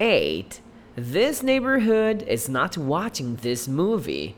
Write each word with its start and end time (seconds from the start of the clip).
8. 0.00 0.60
This 0.94 1.42
neighborhood 1.42 2.22
is 2.22 2.48
not 2.48 2.78
watching 2.78 3.36
this 3.36 3.66
movie. 3.66 4.36